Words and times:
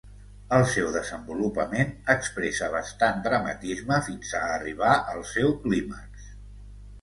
El 0.55 0.63
seu 0.69 0.85
desenvolupament 0.93 1.91
expressa 2.13 2.69
bastant 2.77 3.21
dramatisme 3.27 4.01
fins 4.09 4.33
a 4.41 4.43
arribar 4.55 4.97
al 5.13 5.23
seu 5.35 5.55
clímax. 5.69 6.27